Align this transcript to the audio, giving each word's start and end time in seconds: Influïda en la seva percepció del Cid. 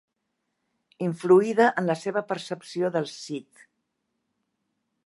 Influïda 1.07 1.67
en 1.83 1.91
la 1.91 1.97
seva 2.05 2.25
percepció 2.33 2.93
del 2.97 3.09
Cid. 3.13 3.65